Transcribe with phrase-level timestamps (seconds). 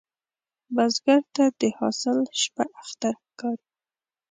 [0.75, 3.65] بزګر ته د حاصل شپه اختر ښکاري